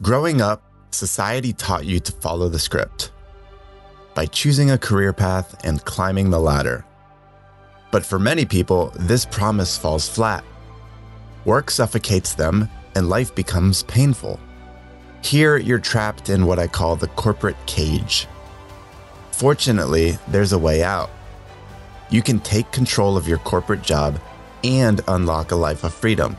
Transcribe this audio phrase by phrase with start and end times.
[0.00, 3.10] Growing up, society taught you to follow the script
[4.14, 6.84] by choosing a career path and climbing the ladder.
[7.90, 10.44] But for many people, this promise falls flat.
[11.44, 14.38] Work suffocates them and life becomes painful.
[15.24, 18.28] Here, you're trapped in what I call the corporate cage.
[19.32, 21.10] Fortunately, there's a way out.
[22.08, 24.20] You can take control of your corporate job
[24.62, 26.36] and unlock a life of freedom.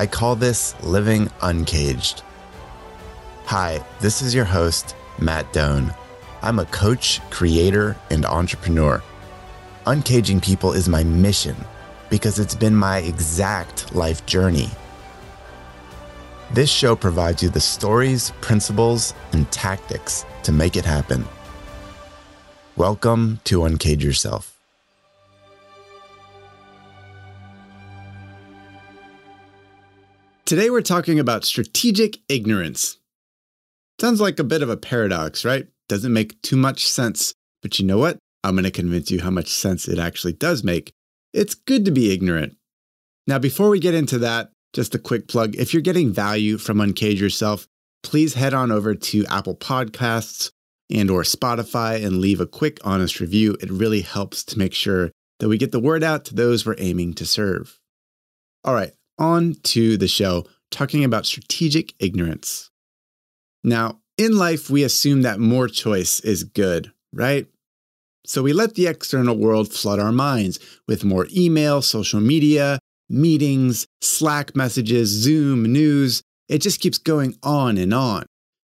[0.00, 2.24] I call this living uncaged.
[3.46, 5.92] Hi, this is your host, Matt Doan.
[6.40, 9.02] I'm a coach, creator, and entrepreneur.
[9.84, 11.54] Uncaging people is my mission
[12.08, 14.70] because it's been my exact life journey.
[16.54, 21.26] This show provides you the stories, principles, and tactics to make it happen.
[22.76, 24.58] Welcome to Uncage Yourself.
[30.46, 32.96] Today we're talking about strategic ignorance.
[34.00, 35.66] Sounds like a bit of a paradox, right?
[35.88, 37.34] Doesn't make too much sense.
[37.62, 38.18] But you know what?
[38.42, 40.92] I'm going to convince you how much sense it actually does make.
[41.32, 42.56] It's good to be ignorant.
[43.26, 45.54] Now, before we get into that, just a quick plug.
[45.56, 47.66] If you're getting value from Uncage Yourself,
[48.02, 50.50] please head on over to Apple Podcasts
[50.90, 53.56] and or Spotify and leave a quick honest review.
[53.60, 56.76] It really helps to make sure that we get the word out to those we're
[56.78, 57.78] aiming to serve.
[58.64, 62.70] All right, on to the show, talking about strategic ignorance.
[63.64, 67.46] Now, in life, we assume that more choice is good, right?
[68.26, 72.78] So we let the external world flood our minds with more email, social media,
[73.08, 76.22] meetings, Slack messages, Zoom, news.
[76.48, 78.26] It just keeps going on and on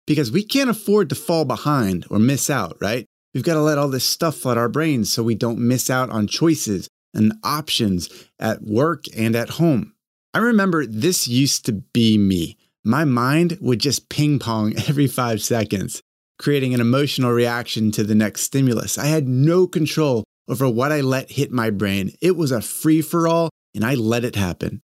[0.07, 3.05] because we can't afford to fall behind or miss out, right?
[3.33, 6.09] We've got to let all this stuff flood our brains so we don't miss out
[6.09, 8.09] on choices and options
[8.39, 9.93] at work and at home.
[10.33, 15.41] I remember this used to be me my mind would just ping pong every five
[15.41, 16.01] seconds,
[16.37, 18.97] creating an emotional reaction to the next stimulus.
[18.97, 22.11] I had no control over what I let hit my brain.
[22.21, 24.81] It was a free for all, and I let it happen.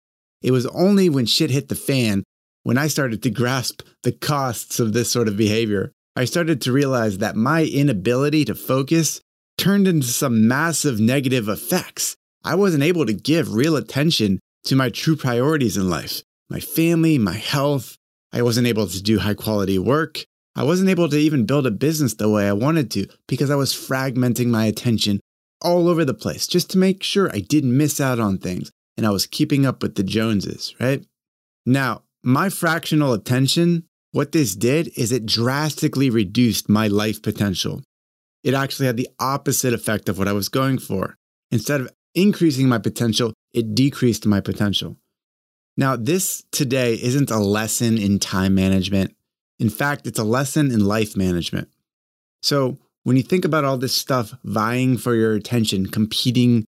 [0.41, 2.23] It was only when shit hit the fan,
[2.63, 6.72] when I started to grasp the costs of this sort of behavior, I started to
[6.72, 9.22] realize that my inability to focus
[9.57, 12.16] turned into some massive negative effects.
[12.44, 17.17] I wasn't able to give real attention to my true priorities in life my family,
[17.17, 17.97] my health.
[18.31, 20.25] I wasn't able to do high quality work.
[20.56, 23.56] I wasn't able to even build a business the way I wanted to because I
[23.56, 25.19] was fragmenting my attention
[25.61, 29.05] all over the place just to make sure I didn't miss out on things and
[29.05, 31.03] I was keeping up with the Joneses, right?
[31.66, 37.84] Now, my fractional attention, what this did is it drastically reduced my life potential.
[38.44, 41.16] It actually had the opposite effect of what I was going for.
[41.51, 44.97] Instead of increasing my potential, it decreased my potential.
[45.78, 49.16] Now, this today isn't a lesson in time management.
[49.59, 51.69] In fact, it's a lesson in life management.
[52.41, 56.66] So, when you think about all this stuff vying for your attention, competing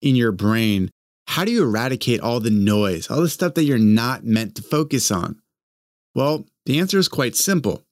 [0.00, 0.90] in your brain,
[1.26, 4.62] how do you eradicate all the noise, all the stuff that you're not meant to
[4.62, 5.40] focus on?
[6.14, 7.82] Well, the answer is quite simple.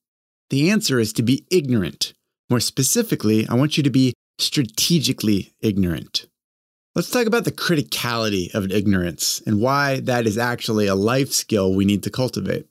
[0.50, 2.12] The answer is to be ignorant.
[2.48, 6.26] More specifically, I want you to be strategically ignorant.
[6.94, 11.72] Let's talk about the criticality of ignorance and why that is actually a life skill
[11.72, 12.66] we need to cultivate.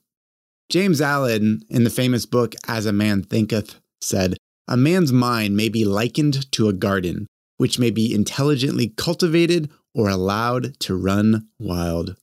[0.70, 4.36] James Allen, in the famous book As a Man Thinketh, said,
[4.68, 10.08] A man's mind may be likened to a garden, which may be intelligently cultivated or
[10.08, 12.14] allowed to run wild.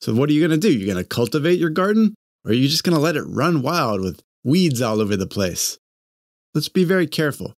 [0.00, 0.72] So, what are you going to do?
[0.72, 2.14] You're going to cultivate your garden,
[2.44, 5.26] or are you just going to let it run wild with weeds all over the
[5.26, 5.76] place?
[6.54, 7.52] Let's be very careful.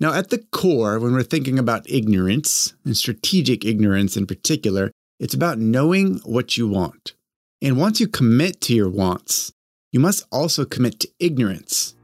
[0.00, 4.90] Now, at the core, when we're thinking about ignorance, and strategic ignorance in particular,
[5.20, 7.14] it's about knowing what you want.
[7.62, 9.52] And once you commit to your wants,
[9.92, 11.94] you must also commit to ignorance.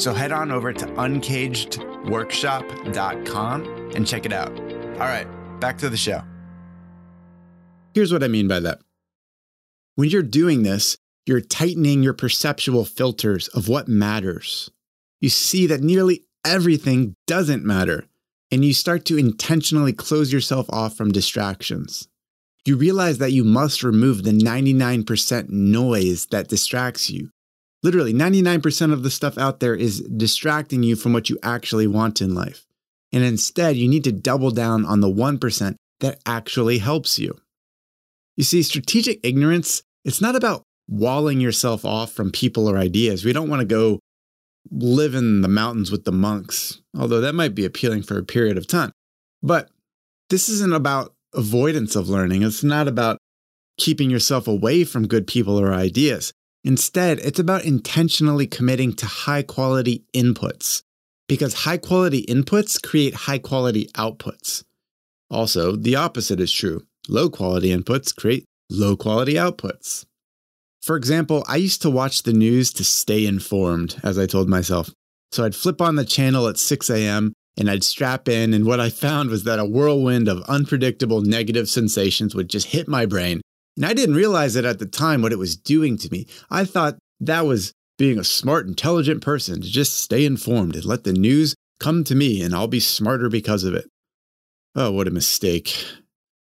[0.00, 3.64] So head on over to uncagedworkshop.com
[3.94, 4.52] and check it out.
[4.52, 5.26] All right,
[5.60, 6.22] back to the show.
[7.94, 8.78] Here's what I mean by that.
[9.96, 14.70] When you're doing this, you're tightening your perceptual filters of what matters.
[15.20, 18.06] You see that nearly everything doesn't matter,
[18.50, 22.08] and you start to intentionally close yourself off from distractions.
[22.64, 27.30] You realize that you must remove the 99% noise that distracts you.
[27.82, 32.20] Literally, 99% of the stuff out there is distracting you from what you actually want
[32.20, 32.66] in life.
[33.12, 37.38] And instead, you need to double down on the 1% that actually helps you.
[38.36, 43.24] You see, strategic ignorance, it's not about walling yourself off from people or ideas.
[43.24, 44.00] We don't want to go
[44.70, 48.58] live in the mountains with the monks, although that might be appealing for a period
[48.58, 48.92] of time.
[49.42, 49.70] But
[50.30, 52.42] this isn't about avoidance of learning.
[52.42, 53.18] It's not about
[53.78, 56.32] keeping yourself away from good people or ideas.
[56.64, 60.82] Instead, it's about intentionally committing to high quality inputs
[61.28, 64.64] because high quality inputs create high quality outputs.
[65.30, 66.82] Also, the opposite is true.
[67.08, 70.04] Low quality inputs create low quality outputs.
[70.82, 74.90] For example, I used to watch the news to stay informed, as I told myself.
[75.32, 77.32] So I'd flip on the channel at 6 a.m.
[77.58, 81.68] and I'd strap in, and what I found was that a whirlwind of unpredictable negative
[81.68, 83.40] sensations would just hit my brain.
[83.76, 86.26] And I didn't realize it at the time what it was doing to me.
[86.50, 91.04] I thought that was being a smart, intelligent person to just stay informed and let
[91.04, 93.88] the news come to me and I'll be smarter because of it.
[94.74, 95.76] Oh, what a mistake.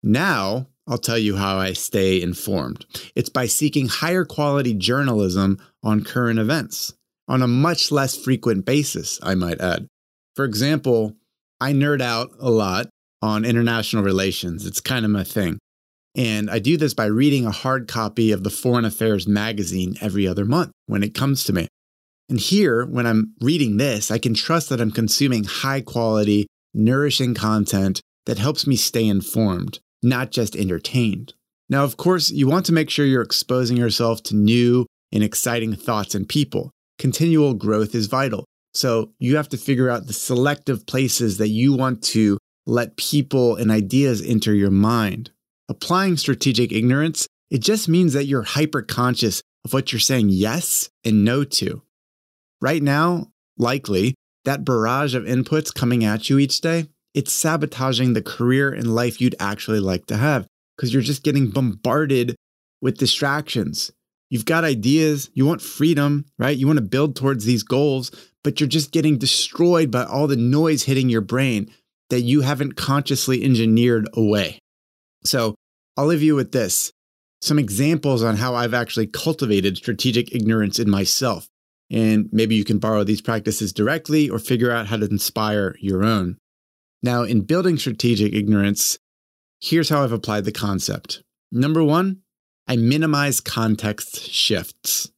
[0.02, 2.86] Now, I'll tell you how I stay informed.
[3.14, 6.94] It's by seeking higher quality journalism on current events
[7.28, 9.86] on a much less frequent basis, I might add.
[10.34, 11.14] For example,
[11.60, 12.88] I nerd out a lot
[13.20, 14.64] on international relations.
[14.64, 15.58] It's kind of my thing.
[16.16, 20.26] And I do this by reading a hard copy of the Foreign Affairs magazine every
[20.26, 21.68] other month when it comes to me.
[22.30, 27.34] And here, when I'm reading this, I can trust that I'm consuming high quality, nourishing
[27.34, 31.34] content that helps me stay informed, not just entertained.
[31.68, 35.74] Now, of course, you want to make sure you're exposing yourself to new and exciting
[35.74, 36.70] thoughts and people.
[36.98, 38.44] Continual growth is vital.
[38.74, 43.56] So you have to figure out the selective places that you want to let people
[43.56, 45.30] and ideas enter your mind.
[45.68, 50.90] Applying strategic ignorance, it just means that you're hyper conscious of what you're saying yes
[51.04, 51.82] and no to.
[52.60, 54.14] Right now, likely,
[54.44, 59.20] that barrage of inputs coming at you each day, it's sabotaging the career and life
[59.20, 60.46] you'd actually like to have
[60.76, 62.36] because you're just getting bombarded
[62.80, 63.90] with distractions.
[64.30, 66.56] You've got ideas, you want freedom, right?
[66.56, 68.10] You want to build towards these goals,
[68.44, 71.72] but you're just getting destroyed by all the noise hitting your brain
[72.10, 74.58] that you haven't consciously engineered away.
[75.24, 75.54] So
[75.96, 76.92] I'll leave you with this
[77.40, 81.46] some examples on how I've actually cultivated strategic ignorance in myself.
[81.90, 86.04] And maybe you can borrow these practices directly or figure out how to inspire your
[86.04, 86.36] own.
[87.02, 88.98] Now, in building strategic ignorance,
[89.60, 91.22] here's how I've applied the concept.
[91.52, 92.22] Number one,
[92.66, 95.10] I minimize context shifts.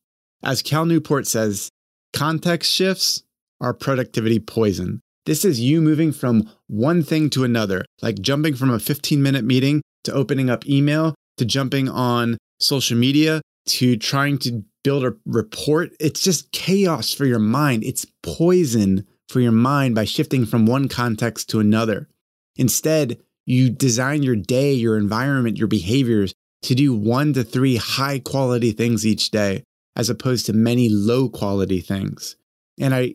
[0.42, 1.70] As Cal Newport says,
[2.12, 3.22] context shifts
[3.60, 5.00] are productivity poison.
[5.26, 9.44] This is you moving from one thing to another, like jumping from a 15 minute
[9.44, 15.14] meeting to opening up email to jumping on social media to trying to build a
[15.26, 15.90] report.
[16.00, 17.84] It's just chaos for your mind.
[17.84, 22.08] It's poison for your mind by shifting from one context to another.
[22.56, 28.18] Instead, you design your day, your environment, your behaviors to do one to three high
[28.18, 29.62] quality things each day,
[29.96, 32.36] as opposed to many low quality things.
[32.78, 33.14] And I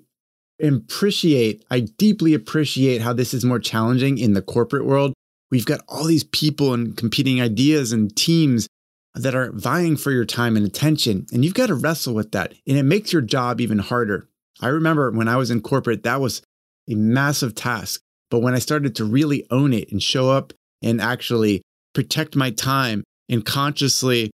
[0.62, 5.14] appreciate, I deeply appreciate how this is more challenging in the corporate world
[5.52, 8.68] We've got all these people and competing ideas and teams
[9.14, 11.26] that are vying for your time and attention.
[11.32, 12.54] And you've got to wrestle with that.
[12.68, 14.28] And it makes your job even harder.
[14.62, 16.42] I remember when I was in corporate, that was
[16.90, 18.02] a massive task.
[18.32, 21.62] But when I started to really own it and show up and actually
[21.94, 24.32] protect my time and consciously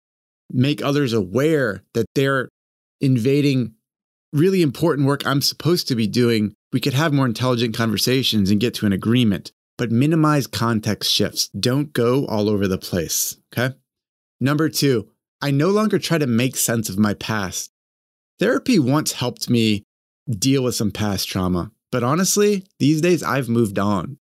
[0.51, 2.49] make others aware that they're
[3.01, 3.73] invading
[4.33, 8.59] really important work I'm supposed to be doing, we could have more intelligent conversations and
[8.59, 11.49] get to an agreement but minimize context shifts.
[11.49, 13.37] Don't go all over the place.
[13.53, 13.75] Okay.
[14.39, 15.09] Number two,
[15.41, 17.71] I no longer try to make sense of my past.
[18.39, 19.83] Therapy once helped me
[20.29, 24.17] deal with some past trauma, but honestly, these days I've moved on.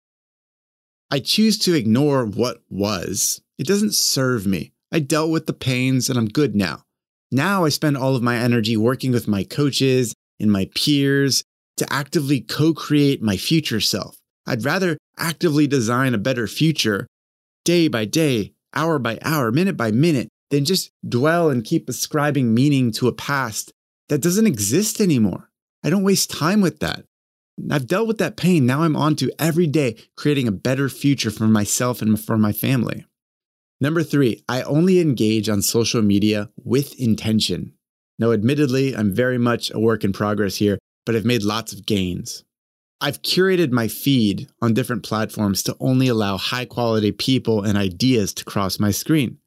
[1.10, 3.40] I choose to ignore what was.
[3.58, 4.72] It doesn't serve me.
[4.92, 6.82] I dealt with the pains and I'm good now.
[7.30, 11.44] Now I spend all of my energy working with my coaches and my peers
[11.76, 14.16] to actively co create my future self.
[14.46, 17.06] I'd rather actively design a better future
[17.64, 22.54] day by day, hour by hour, minute by minute, than just dwell and keep ascribing
[22.54, 23.72] meaning to a past
[24.08, 25.50] that doesn't exist anymore.
[25.84, 27.04] I don't waste time with that.
[27.70, 28.66] I've dealt with that pain.
[28.66, 32.52] Now I'm on to every day creating a better future for myself and for my
[32.52, 33.06] family.
[33.80, 37.72] Number three, I only engage on social media with intention.
[38.18, 41.84] Now, admittedly, I'm very much a work in progress here, but I've made lots of
[41.84, 42.44] gains.
[43.00, 48.32] I've curated my feed on different platforms to only allow high quality people and ideas
[48.34, 49.38] to cross my screen.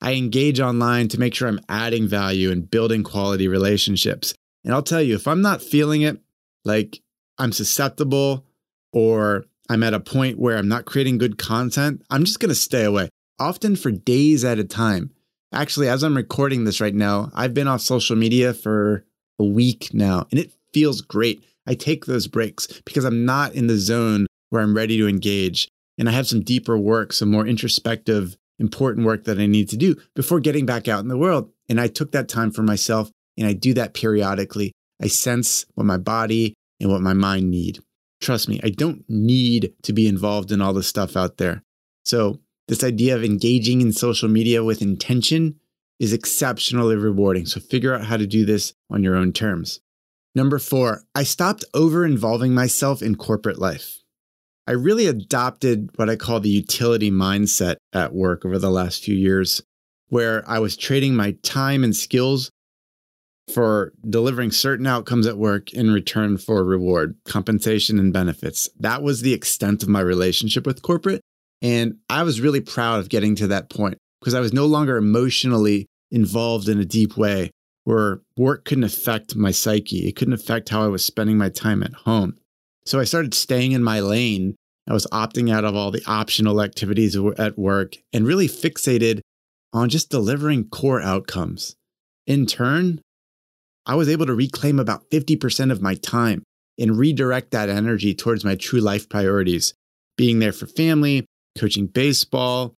[0.00, 4.32] I engage online to make sure I'm adding value and building quality relationships.
[4.64, 6.20] And I'll tell you, if I'm not feeling it,
[6.64, 7.00] like
[7.38, 8.44] I'm susceptible
[8.92, 12.54] or I'm at a point where I'm not creating good content, I'm just going to
[12.54, 15.10] stay away, often for days at a time.
[15.52, 19.04] Actually, as I'm recording this right now, I've been off social media for
[19.38, 21.42] a week now, and it feels great.
[21.66, 25.68] I take those breaks because I'm not in the zone where I'm ready to engage.
[25.98, 29.76] And I have some deeper work, some more introspective, important work that I need to
[29.76, 31.50] do before getting back out in the world.
[31.68, 34.72] And I took that time for myself, and I do that periodically.
[35.00, 37.78] I sense what my body and what my mind need.
[38.20, 41.62] Trust me, I don't need to be involved in all the stuff out there.
[42.04, 45.54] So, this idea of engaging in social media with intention
[45.98, 47.46] is exceptionally rewarding.
[47.46, 49.80] So, figure out how to do this on your own terms.
[50.34, 54.02] Number four, I stopped over involving myself in corporate life.
[54.66, 59.14] I really adopted what I call the utility mindset at work over the last few
[59.14, 59.62] years,
[60.08, 62.50] where I was trading my time and skills
[63.50, 68.68] for delivering certain outcomes at work in return for reward, compensation, and benefits.
[68.78, 71.20] That was the extent of my relationship with corporate.
[71.62, 74.96] And I was really proud of getting to that point because I was no longer
[74.96, 77.50] emotionally involved in a deep way
[77.84, 80.06] where work couldn't affect my psyche.
[80.06, 82.36] It couldn't affect how I was spending my time at home.
[82.84, 84.56] So I started staying in my lane.
[84.88, 89.20] I was opting out of all the optional activities at work and really fixated
[89.72, 91.76] on just delivering core outcomes.
[92.26, 93.00] In turn,
[93.88, 96.42] I was able to reclaim about 50% of my time
[96.78, 99.72] and redirect that energy towards my true life priorities
[100.16, 101.24] being there for family,
[101.58, 102.74] coaching baseball,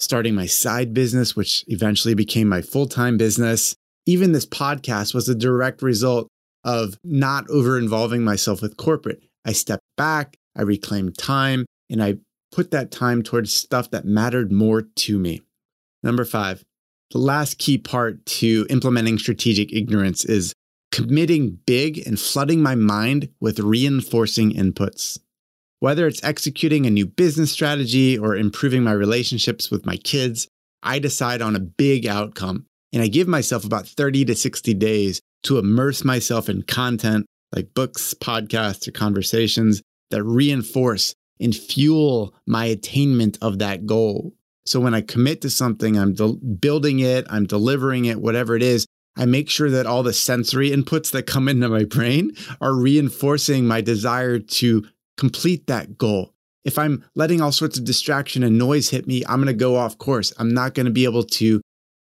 [0.00, 3.76] starting my side business, which eventually became my full time business.
[4.06, 6.28] Even this podcast was a direct result
[6.64, 9.22] of not over involving myself with corporate.
[9.44, 12.16] I stepped back, I reclaimed time, and I
[12.50, 15.42] put that time towards stuff that mattered more to me.
[16.02, 16.64] Number five,
[17.10, 20.52] the last key part to implementing strategic ignorance is
[20.92, 25.18] committing big and flooding my mind with reinforcing inputs.
[25.80, 30.48] Whether it's executing a new business strategy or improving my relationships with my kids,
[30.82, 35.20] I decide on a big outcome and I give myself about 30 to 60 days
[35.42, 42.64] to immerse myself in content like books, podcasts, or conversations that reinforce and fuel my
[42.66, 44.32] attainment of that goal.
[44.66, 48.62] So when I commit to something, I'm de- building it, I'm delivering it, whatever it
[48.62, 52.74] is, I make sure that all the sensory inputs that come into my brain are
[52.74, 56.34] reinforcing my desire to complete that goal.
[56.64, 59.76] If I'm letting all sorts of distraction and noise hit me, I'm going to go
[59.76, 60.32] off course.
[60.38, 61.60] I'm not going to be able to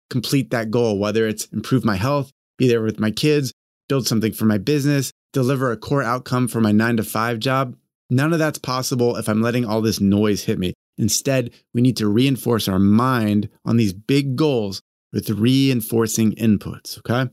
[0.09, 3.53] complete that goal, whether it's improve my health, be there with my kids,
[3.87, 7.75] build something for my business, deliver a core outcome for my nine to five job.
[8.09, 10.73] None of that's possible if I'm letting all this noise hit me.
[10.97, 16.99] Instead, we need to reinforce our mind on these big goals with reinforcing inputs.
[16.99, 17.29] Okay.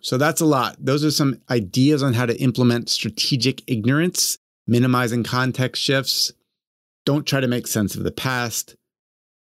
[0.00, 0.76] So that's a lot.
[0.78, 6.32] Those are some ideas on how to implement strategic ignorance, minimizing context shifts.
[7.04, 8.76] Don't try to make sense of the past.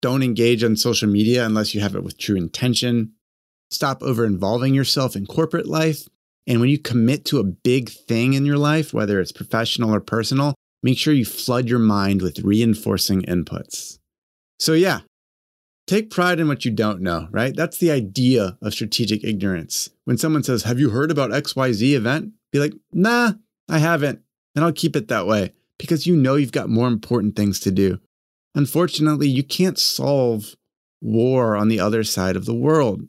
[0.03, 3.13] Don't engage on social media unless you have it with true intention.
[3.71, 6.09] Stop over involving yourself in corporate life.
[6.47, 10.01] And when you commit to a big thing in your life, whether it's professional or
[10.01, 13.99] personal, make sure you flood your mind with reinforcing inputs.
[14.59, 15.01] So, yeah,
[15.87, 17.55] take pride in what you don't know, right?
[17.55, 19.91] That's the idea of strategic ignorance.
[20.05, 22.33] When someone says, Have you heard about XYZ event?
[22.53, 23.33] Be like, Nah,
[23.69, 24.21] I haven't.
[24.55, 27.71] And I'll keep it that way because you know you've got more important things to
[27.71, 28.01] do.
[28.55, 30.57] Unfortunately, you can't solve
[31.03, 33.03] war on the other side of the world.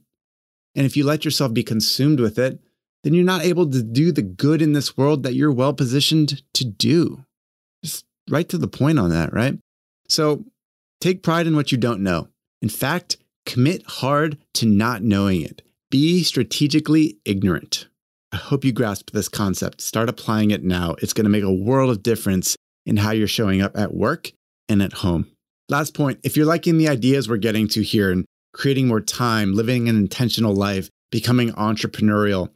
[0.76, 2.60] And if you let yourself be consumed with it,
[3.04, 6.44] then you're not able to do the good in this world that you're well positioned
[6.54, 7.24] to do.
[8.30, 9.58] Right to the point on that, right?
[10.10, 10.46] So
[11.02, 12.30] take pride in what you don't know.
[12.62, 15.62] In fact, commit hard to not knowing it.
[15.90, 17.88] Be strategically ignorant.
[18.32, 19.82] I hope you grasp this concept.
[19.82, 20.96] Start applying it now.
[21.02, 24.32] It's going to make a world of difference in how you're showing up at work
[24.68, 25.28] and at home.
[25.70, 29.54] Last point if you're liking the ideas we're getting to here and creating more time,
[29.54, 32.50] living an intentional life, becoming entrepreneurial,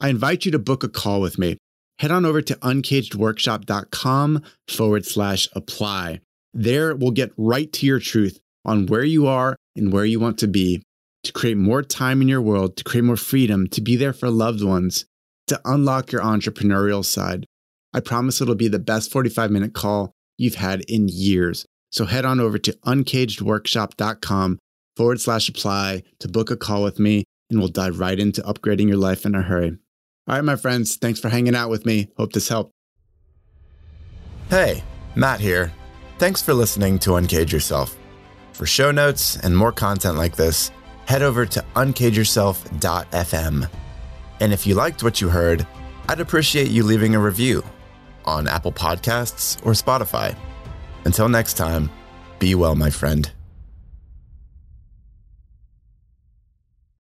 [0.00, 1.56] I invite you to book a call with me.
[1.98, 6.20] Head on over to uncagedworkshop.com forward slash apply.
[6.54, 10.38] There we'll get right to your truth on where you are and where you want
[10.38, 10.82] to be
[11.24, 14.30] to create more time in your world, to create more freedom, to be there for
[14.30, 15.04] loved ones,
[15.46, 17.46] to unlock your entrepreneurial side.
[17.94, 21.66] I promise it'll be the best 45 minute call you've had in years.
[21.90, 24.58] So head on over to uncagedworkshop.com
[24.96, 28.88] forward slash apply to book a call with me, and we'll dive right into upgrading
[28.88, 29.76] your life in a hurry.
[30.28, 32.08] All right, my friends, thanks for hanging out with me.
[32.16, 32.72] Hope this helped.
[34.50, 34.84] Hey,
[35.16, 35.72] Matt here.
[36.18, 37.98] Thanks for listening to Uncage Yourself.
[38.52, 40.70] For show notes and more content like this,
[41.06, 43.70] head over to uncageyourself.fm.
[44.40, 45.66] And if you liked what you heard,
[46.08, 47.64] I'd appreciate you leaving a review
[48.24, 50.36] on Apple Podcasts or Spotify.
[51.04, 51.90] Until next time,
[52.38, 53.30] be well, my friend.